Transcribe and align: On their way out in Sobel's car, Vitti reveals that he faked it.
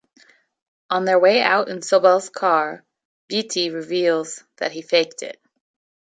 On 0.89 1.05
their 1.05 1.19
way 1.19 1.43
out 1.43 1.69
in 1.69 1.81
Sobel's 1.81 2.27
car, 2.29 2.83
Vitti 3.29 3.69
reveals 3.71 4.43
that 4.57 4.71
he 4.71 4.81
faked 4.81 5.21
it. 5.21 5.39